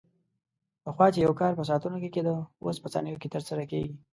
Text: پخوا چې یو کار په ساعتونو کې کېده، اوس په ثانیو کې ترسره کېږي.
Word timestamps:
پخوا 0.83 1.07
چې 1.13 1.19
یو 1.25 1.33
کار 1.41 1.51
په 1.59 1.63
ساعتونو 1.69 1.97
کې 2.01 2.09
کېده، 2.15 2.35
اوس 2.63 2.77
په 2.83 2.87
ثانیو 2.93 3.19
کې 3.21 3.31
ترسره 3.35 3.63
کېږي. 3.71 3.93